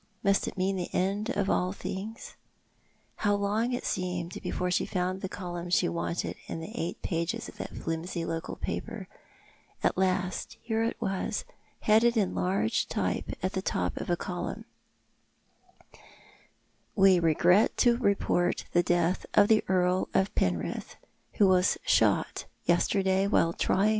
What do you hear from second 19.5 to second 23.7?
Earl of Penrith, who was shot yesterday evening while